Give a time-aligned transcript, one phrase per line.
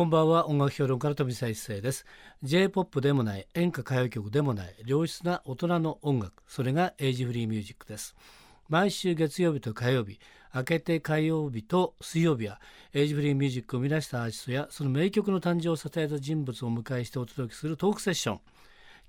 [0.00, 0.48] こんばんは。
[0.48, 2.06] 音楽評論家の富澤一世です。
[2.42, 8.16] J-POP でもない演歌歌謡曲でもない良質な大人の音楽それがエイジフリーミュージックです。
[8.70, 10.18] 毎週月曜日と火曜日
[10.54, 12.62] 明けて火曜日と水曜日は
[12.94, 18.40] エイジフリーミュージックを生み出したアーティストやその名曲の誕生を支えた人物をお迎えしてお届けするトークセッション。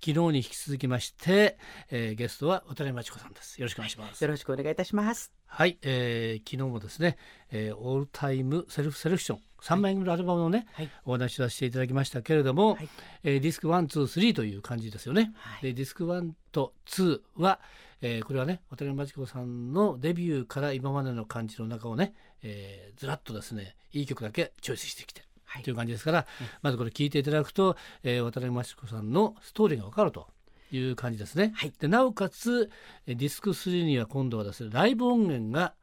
[0.06, 1.58] 昨日に引き続きまして、
[1.90, 3.62] えー、ゲストは渡辺真知子さんです。
[3.62, 4.22] よろしくお願いします。
[4.22, 5.41] よろしくお願いいたします。
[5.54, 7.18] はい、えー、昨日もですね、
[7.52, 12.90] えー、オールタイムセルフセレクション3枚組のアルバムのね、はい、お話をさせていただきましたけれども、はい、
[13.26, 17.60] えー、ディスク123という感じですよね、はい、でディスク1と2は、
[18.02, 25.22] えー、これはね渡辺真知子さんのデビューから今までの感じの中をね、えー、ずらっとですねいい曲だけチョイスしてきて
[25.66, 26.26] という感じですから、
[26.62, 30.30] まずこれ聞いていただくと、えー、渡辺真知子さんのストーリーがわかると
[30.72, 31.52] いう感じですね。
[31.56, 32.70] はい、でなおかつ
[33.06, 35.74] ディスク3には今度はですねライブ音源が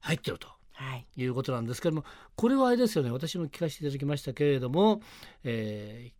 [0.00, 0.48] 入ってると。
[0.76, 3.10] はい、いうことなんですけどもこれはあれですよね。
[3.10, 5.02] 私も聞かせていただきましたけれども、
[5.44, 6.10] え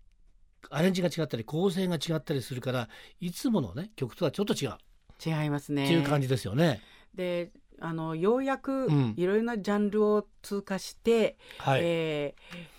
[0.62, 2.88] ー、アレンジが違ったり構成が違ったりするから
[3.20, 4.78] いつものね曲とはちょっと違う。
[5.24, 5.84] 違いますね。
[5.84, 6.80] っていう感じですよね。
[7.14, 7.50] で
[7.80, 12.34] あのようやくいろいろなジャンルを通過して、うんはい、え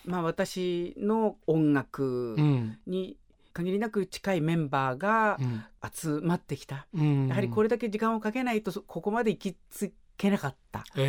[0.05, 2.37] ー、まあ、私の音楽
[2.87, 3.17] に
[3.55, 5.39] 限りなく近いメンバーが
[5.91, 11.01] 集まってきた、うん、やはりこれだけ時間をかけないとここまで行き着けなかったって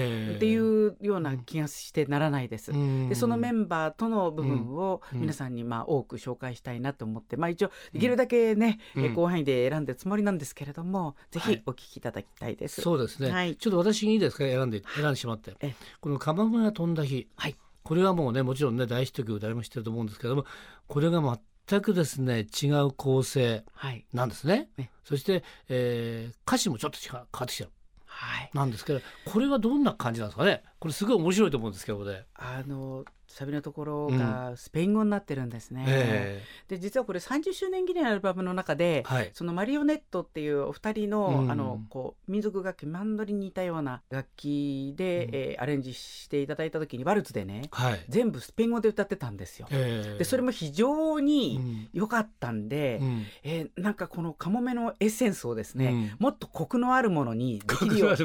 [0.47, 2.73] いうような気がしてならないです。
[3.09, 12.81] でそのメンバーとの部分を皆さんにまあ多く紹介したいなと思って、まあ、一応できるだけね、うん、広範囲で選んでつもりなんですけれどもぜひお聞きいただきたいです。
[12.81, 14.45] はい、そうですね、はい、ちょっと私にいいですか？
[14.45, 15.55] 選んで選んでしまって、
[16.01, 20.47] この「かまむが飛んだ日」はい、これはもうねもちろんね大ヒット曲誰も知ってると思うんですけれども
[20.89, 21.21] これが
[21.69, 23.65] 全くですね違う構成
[24.13, 24.55] なんですね。
[24.55, 27.71] はいねそして、えー、歌詞もちょっと違う変わってきちゃう。
[28.07, 30.63] はい、なんですけどこれはどんな感じなんですかね？
[30.79, 32.27] これすごい面白いと思うんですけどね。
[32.35, 35.83] あのサビのところがスペイン語になってるんですね。
[35.83, 36.43] うんえ。
[36.69, 49.67] ー、で実はこれ30周年記念アルバムの中で、はい、そのマリオネットっていうお二人のうん、あのこう民族楽器マンドリに似たような楽器で、うん、えー、アレンジしていただいた時にワルツでね、はい、全部スペイン語で歌ってたんですよ。
[49.71, 58.17] えー、でそれも非常に良かったんで、うん、えー、なんかこのカモメのエッセンスをですね、もっとコクのあるものにできるよう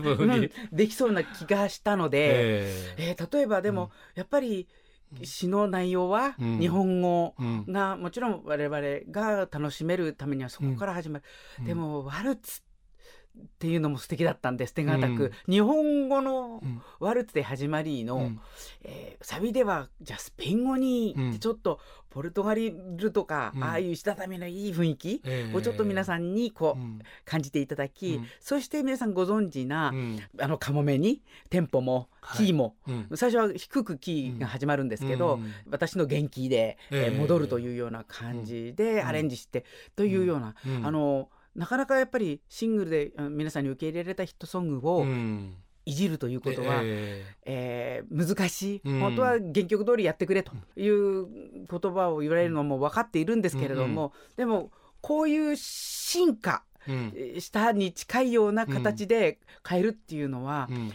[0.71, 4.67] できそうな気がしたので、えー、えー、例えばでも、やっぱり
[5.23, 7.35] 詩の内容は日本語
[7.67, 8.81] が、もちろん我々
[9.11, 12.61] が楽しめるためにはそこから始まる、でもワルツ
[13.39, 16.61] っていうのも素敵だったんです手堅く、うん、日本語の
[16.99, 18.39] ワルツで始まりの、うん、
[18.83, 25.21] えー、サビではじゃあスペイン語にちょっとポルトガルとか、うん、ああいうしたためのいい雰囲気
[25.53, 29.93] をちょっと皆さんにこう、感じていただき、そして皆さんご存知な、
[30.37, 39.63] あのカモメにテンポもキーも、はい、最初は低くキーが始まるんですけど、私の元気で、えー、戻るというような感じでアレンジして、
[39.95, 45.05] というような、あのなかなかやっぱりシングルで皆さんに受け入れられたヒットソングを
[45.85, 51.27] いじるということは、えー、えー、難しい、うん、本当は原曲通りやってくれという
[51.67, 54.09] 言葉を言われるのも分かっているんですけれども、うん。
[54.09, 56.63] うん、でもこういう進化
[57.39, 60.91] したに近いような形で変えるっていうのは、うん。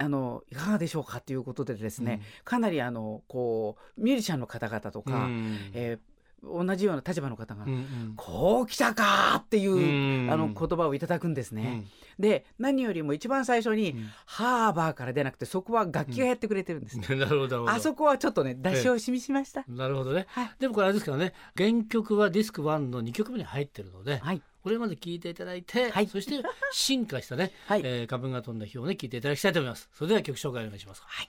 [0.00, 5.98] あのいかがでしょうかということでですね、うん、かなりあのこうミュージシャンの方々とか、うん、えー、
[6.42, 11.84] 同じような立場の方が「うんうん、こう来たか!」っていう、うん、あの言葉をいただくんですね。
[12.18, 17.68] うん、で何よりも一番最初に、うん、ハーバーから出なくてそこは楽器がやってくれてるんです、ね、 なるほど。
[17.68, 19.64] あそこはちょっとね出し惜しみしました。
[19.68, 27.82] なるほどね、はい、でもこれあれですけどね原曲はディスク1の2曲目に入ってるので、はい、これまで聞いていただいて、はい、そして進化したね、 はい。
[27.84, 29.88] えー、株が飛んだ日をね聞いていただきたいと思います。
[29.92, 31.02] それでは曲紹介お願いします。
[31.04, 31.28] はい、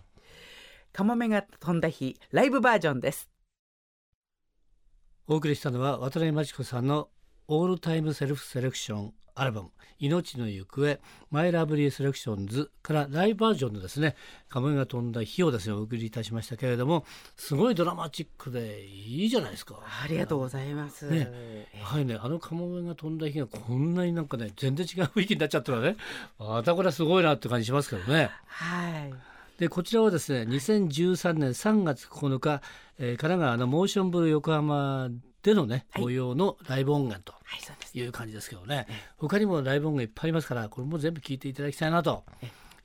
[0.91, 3.30] カモメが飛んだ日ライブバージョンです。
[5.31, 7.07] お送りしたのは渡辺真知子さんの
[7.47, 9.69] オールタイムセルフセレクションアルバム
[10.00, 14.16] 「命の行方マイラブリーセレクションズ」からライブバージョンのですね
[14.50, 17.06] 「カモメが飛んだ日」をですねお送りいたしましたけれども
[17.38, 19.79] すごいドラマチックでいいじゃないですか。
[20.03, 25.96] ありがとうございます、ね、はいねあのカモメが飛んだ日がこんなになんかね全然違う雰囲気になっちゃったらね
[26.40, 28.32] またこれはすごいなって感じしますけどね。
[28.47, 32.61] はいでこちらはですね2013年3月9日、
[32.97, 35.09] えー、神奈川のモーションブルー横浜
[35.44, 37.34] でのね、はい、模様のライブ音源と
[37.94, 42.23] いう感じですけどね、はい、他にもライブ音源いっぱいありますからこれも全部聞いていただきたいなと。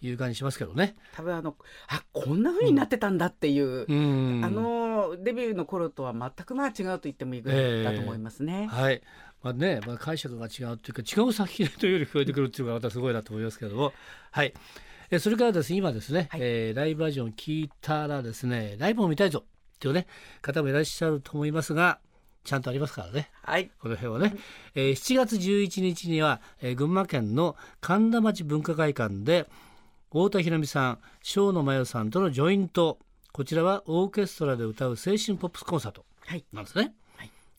[0.03, 0.97] いう感じしますけどね。
[1.15, 1.56] 多分あの
[1.88, 8.69] あこんな風になってたんだっていう、うん、あのデビューの頃とは全くまあ違うと言ってもいいぐらいだと思いますね。
[8.71, 9.00] えー、はい。
[9.43, 13.94] まあね、まあ解釈が違うというか違う作品というより聞こえてくるっていうのがまたすごいなと思いますけども、
[14.31, 14.53] はい。
[15.14, 20.06] えそれからですね今ですね、はい、えー、ライブバージョン聞いたらですねライブを見たいぞっっていうね
[20.40, 21.99] 方もいらっしゃると思いますが
[22.44, 24.37] ちゃんとありますからね、はい、この辺はね、
[24.75, 29.46] えー、7月11日には、えー、群馬県の神田町文化会館で
[30.11, 32.99] 太田裕美さん生野真代さんとのジョイント。
[33.32, 36.05] こちらはオーケストラで歌う青春ポップスコンサート
[36.52, 36.94] なんですね、はい、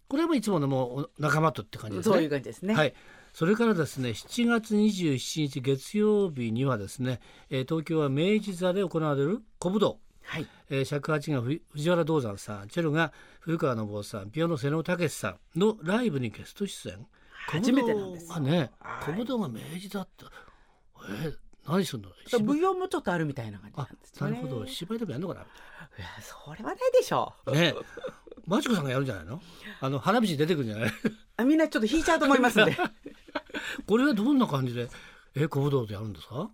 [0.07, 2.15] これもいつものもう仲間とって感じですね。
[2.15, 2.73] そういう感じですね。
[2.75, 2.93] はい。
[3.33, 7.19] それからですね7月27日月曜日にはですね、
[7.49, 9.99] えー、東京は明治座で行われる古武道。
[10.23, 10.47] はい。
[10.69, 17.05] えー、尺八が藤原道山さんチェロが古川信夫さんピアノ瀬野武さんのライブにゲスト出演。
[17.47, 18.39] 初めてなんですよ。
[18.39, 18.71] ね
[19.01, 20.25] 古武道が明治だった。
[21.07, 21.35] えー、
[21.67, 22.09] 何すんの？
[22.41, 24.19] 舞踊もちょっとあるみたいな感じなんですね。
[24.21, 24.65] なるほど。
[24.65, 25.41] 芝居でもやるのかな？
[25.41, 25.45] い
[25.99, 27.51] やそれはないでしょう。
[27.51, 27.75] ね
[28.47, 29.42] マチコさんがやるんじゃないの？
[29.81, 30.92] あの花道出てくるんじゃない？
[31.38, 32.75] あみんなちょっと引いちゃうと思いますんで。
[33.88, 34.88] これはどんな感じで？
[35.36, 36.50] え古武道でやるんですか？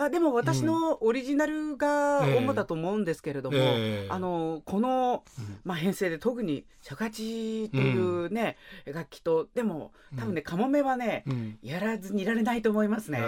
[0.00, 5.24] あでも私のオリジナルが主だと思うんですけれども、えー、あのこの、
[5.64, 13.20] まあ、編成で特に尺八というね、うん、楽器とでも多分ね、かもめはね、うん、やらずにいられないと思いますね。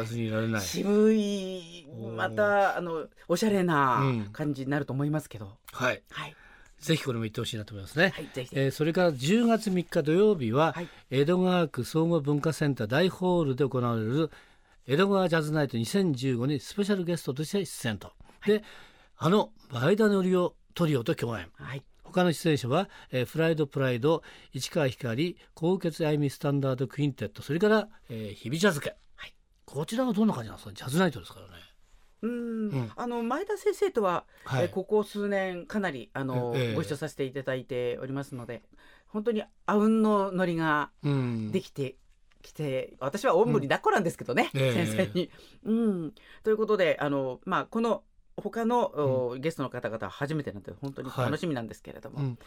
[0.61, 5.50] 渋いまたあのおしゃれな感じになると思いますけど。
[5.73, 6.37] はい、はい
[6.81, 8.12] ぜひこれも言ってほしいなと思いますね。
[8.15, 14.31] はい、えー、それから10月3日土曜日は、はい、江戸川区総合文化センター大ホールで行われる
[14.87, 18.65] 江戸川ジャズナイト2015にスペシャルゲストとして出演と、はい、で
[19.19, 24.23] あの前田則夫トリオと共演、はい、他の出演者は、えー、フライドプライド
[24.53, 29.35] 市川ひかり高血あゆみスタンダードクインテットそれから、えー、日々茶漬け、はい、
[29.67, 30.75] こちらはどんな感じなんですか？
[30.75, 31.53] ジャズナイトですからね。
[32.22, 38.62] うん、うん、あの前田先生とは、はい、えー、ここ数年かなりあの、えー、ご一緒させていただいておりますので
[39.06, 40.90] 本当にあうんのノリが
[41.50, 41.96] できて
[42.43, 45.31] 来て私はおんぶに抱っこなんですけどね、うん、先生に。
[45.64, 48.02] うん、ということであの、まあ、この
[48.37, 52.17] 他の、うん、ゲストの方々は初めてなんで本当に楽しみなんですけれども。
[52.17, 52.38] はいうん、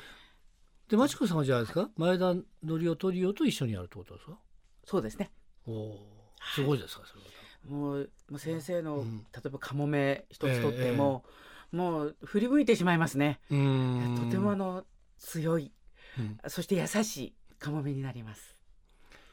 [0.88, 1.90] でマチコさんはじゃあですか？
[1.98, 2.44] 前田則
[2.92, 4.40] 夫トリオと一緒にやるってことですか？
[4.86, 5.30] そうですね。
[5.68, 6.00] お
[6.56, 7.28] すごいですか、それは。
[7.68, 11.24] もうもう先生の、うん、例えばかもめ一つとっても、
[11.72, 13.40] えー、もう振り向いてしまいますね。
[13.50, 13.56] と
[14.32, 14.84] てもあの
[15.18, 15.72] 強い、
[16.48, 18.56] そして優しいかもめになります。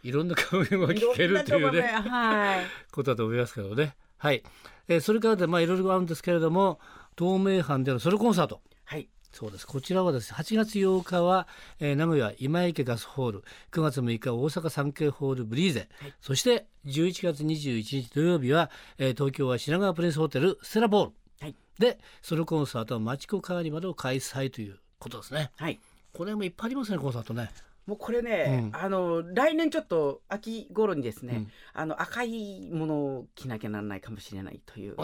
[0.02, 3.94] いろんな顔面が聞けるというね、はい、ことだと思いますけどね。
[4.16, 4.42] はい。
[4.88, 6.78] えー、それからでまあいろいろあるんですけれども、
[7.18, 8.60] 東名阪でのソロコンサート。
[8.84, 9.08] はい。
[9.32, 9.66] そうです。
[9.66, 11.46] こちらはですね、8月8日は、
[11.78, 25.50] えー、名古屋今池ガスホール、9月6日大阪産経ホールブリーゼ、はい、そして11月21日土曜日は、えー、東京は品川プリンスホテルステラボール、はい、でソロコンサートはマチコカーニバルを開催ということですね。
[25.56, 25.78] はい。
[26.12, 27.50] これもいっぱいありますね、コンサートね。
[27.90, 34.94] もうこれね、うん、あの来年ちょっと秋頃にですね、うん、あの赤いものを着なきゃならないかもしれないという。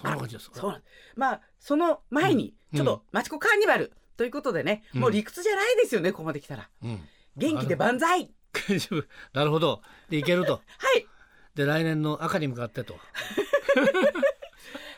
[0.00, 0.58] そんな感じですか？
[0.58, 0.82] そう
[1.16, 6.70] まあその前にちょっとマチコカーニバルということでね、もう理屈じゃないですよねここまで来たら。
[7.36, 8.30] 元気で万歳。
[9.34, 9.82] なるほど。
[10.08, 10.54] でいけると。
[10.78, 11.06] はい。
[11.54, 12.96] で来年の赤に向かってと。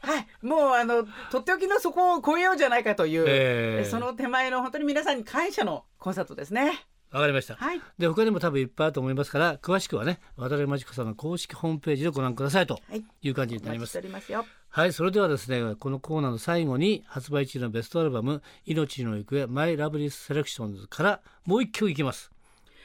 [0.03, 6.85] はい、もうあのとっておきのそこを超えようじゃないかという、えー、その手前の本当に皆さんに感謝のコンサートですね。
[7.13, 12.81] わかりました、はい、で他にも多分いっぱいあると思いますから詳しくはね渡辺真知子さんの公式ホームページでご覧くださいと
[13.23, 13.29] い。
[13.29, 13.97] う感じになります。
[13.99, 22.31] はい、はい、それではですねこのコーナーの最後に発売中のベストアルバム「いのちのゆくえ My Lovely Selections」からもう一曲いきます。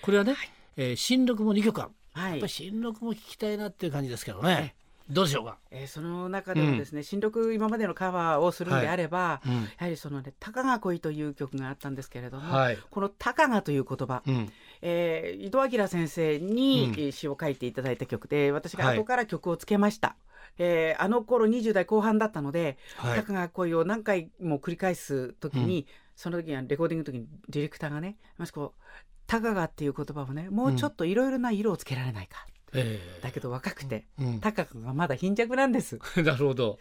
[0.02, 4.75] これはね、はい、えー、新録も2曲ある、はい、やっぱり新録も聴きたいなっていう感じですけどね。
[5.10, 20.10] どうでしょうか、えー、その中でもですね、うん、新録今までのカバーをするんであれば、はいうん、やはりそのね「たかが恋」という曲があったんですけれども、はい、この「たかが」という言葉、うん、えー、井戸明先生に詩を書いていただいた曲で私が後から曲をつけました。
[20.10, 20.18] はい、
[20.60, 28.82] えー、あの頃20代後半だったので「はい、たかが恋」を何回も繰り返す時に、その時にはレコーディングの時にディレクターがね「まこう
[29.26, 32.46] たかが」っていう言葉をねもうちょっといろいろな色をつけられないか。
[32.74, 36.00] えー、だけど若くて、うん、高くがまだ貧弱なんです。
[36.18, 36.80] なるほど。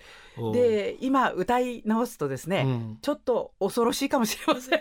[0.52, 4.80] で今歌い直すとですね、うん、ちょっと恐ろしいかもしれません。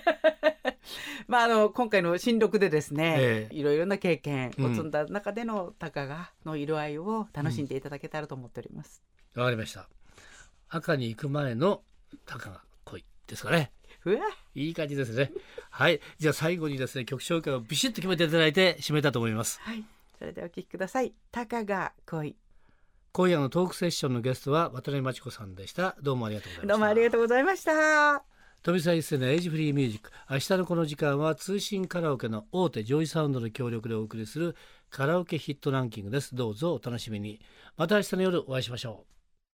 [1.28, 9.04] まああの今回の新録でですね、えー、いろいろな経験を積んだ中での高がの色合いを楽しんでいただけたらと思っております。
[9.36, 9.88] わ、うん、かりました。
[10.70, 11.84] 赤に行く前の
[12.26, 13.72] たかが恋ですかね。
[14.54, 15.32] いい感じですね。
[15.72, 16.00] はい。
[16.20, 19.60] じゃあ最後にですね曲紹介をビシッと決めていただいて締めたと思います。
[19.62, 19.84] はい。
[20.18, 21.14] それではお聞きください。
[21.32, 22.36] たかが恋。
[23.12, 25.96] 今夜のトークセッションのゲストは渡辺真知子さんでした。
[26.02, 26.68] どうもありがとうございました。
[26.68, 28.24] どうもありがとうございました。
[28.64, 30.12] 富澤一世のエイジフリーミュージック。
[30.30, 34.56] 明日のこの時間は通信カラオケの大手 JOYSOUND の協力でお送りする
[34.90, 37.42] カラオケヒットランキングですどうぞお楽しみに
[37.78, 39.15] また明日の夜お会いしましょう